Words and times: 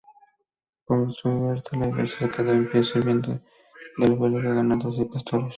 Por 0.83 1.11
suerte, 1.13 1.77
la 1.77 1.87
iglesia 1.89 2.31
quedó 2.31 2.53
en 2.53 2.67
pie, 2.71 2.83
sirviendo 2.83 3.33
de 3.99 4.05
albergue 4.07 4.49
a 4.49 4.53
ganados 4.55 4.97
y 4.97 5.05
pastores. 5.05 5.49